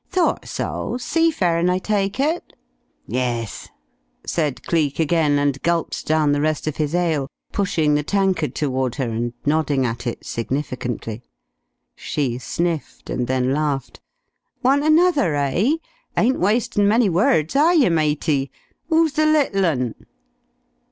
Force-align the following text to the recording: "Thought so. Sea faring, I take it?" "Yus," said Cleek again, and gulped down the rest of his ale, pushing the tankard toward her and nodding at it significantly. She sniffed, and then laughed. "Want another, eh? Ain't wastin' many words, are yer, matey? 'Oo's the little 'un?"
"Thought 0.09 0.47
so. 0.47 0.97
Sea 0.99 1.29
faring, 1.29 1.69
I 1.69 1.77
take 1.77 2.19
it?" 2.19 2.53
"Yus," 3.05 3.69
said 4.25 4.63
Cleek 4.63 4.99
again, 4.99 5.37
and 5.37 5.61
gulped 5.61 6.07
down 6.07 6.31
the 6.31 6.41
rest 6.41 6.65
of 6.65 6.77
his 6.77 6.95
ale, 6.95 7.27
pushing 7.51 7.93
the 7.93 8.01
tankard 8.01 8.55
toward 8.55 8.95
her 8.95 9.09
and 9.11 9.33
nodding 9.45 9.85
at 9.85 10.07
it 10.07 10.25
significantly. 10.25 11.21
She 11.95 12.39
sniffed, 12.39 13.11
and 13.11 13.27
then 13.27 13.53
laughed. 13.53 13.99
"Want 14.63 14.83
another, 14.83 15.35
eh? 15.35 15.73
Ain't 16.17 16.39
wastin' 16.39 16.87
many 16.87 17.07
words, 17.07 17.55
are 17.55 17.75
yer, 17.75 17.91
matey? 17.91 18.49
'Oo's 18.91 19.13
the 19.13 19.27
little 19.27 19.67
'un?" 19.67 19.93